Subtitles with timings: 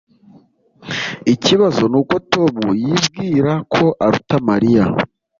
[1.33, 4.85] Ikibazo nuko Tom yibwira ko aruta Mariya.